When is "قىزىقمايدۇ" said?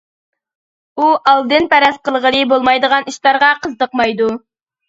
3.67-4.35